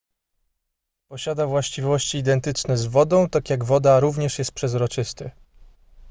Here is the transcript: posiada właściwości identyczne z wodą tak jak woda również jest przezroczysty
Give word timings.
posiada 1.07 1.47
właściwości 1.47 2.17
identyczne 2.17 2.77
z 2.77 2.85
wodą 2.85 3.29
tak 3.29 3.49
jak 3.49 3.63
woda 3.63 3.99
również 3.99 4.39
jest 4.39 4.51
przezroczysty 4.51 5.31